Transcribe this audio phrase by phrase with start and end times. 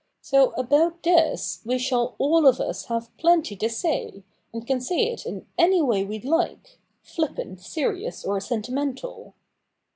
[0.21, 5.03] So about this we shall all of us have plenty to say, and can say
[5.11, 9.35] it in any way we hke, flippant, serious, or sentimental.